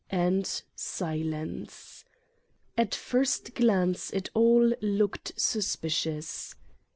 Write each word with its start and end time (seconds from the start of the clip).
And 0.09 0.63
silence. 0.75 2.05
At 2.75 2.95
first 2.95 3.53
glance 3.53 4.09
it 4.09 4.29
all 4.33 4.73
looked 4.81 5.33
suspicious. 5.39 6.55